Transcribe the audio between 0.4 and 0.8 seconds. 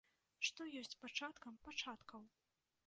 Што